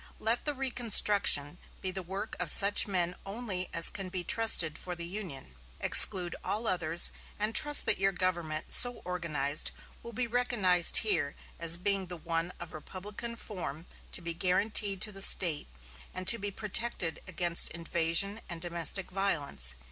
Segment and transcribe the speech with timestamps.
[0.17, 4.95] Let the reconstruction be the work of such men only as can be trusted for
[4.95, 5.53] the Union.
[5.79, 9.69] Exclude all others; and trust that your government so organized
[10.01, 15.11] will be recognized here as being the one of republican form to be guaranteed to
[15.11, 15.67] the State,
[16.15, 19.75] and to be protected against invasion and domestic violence.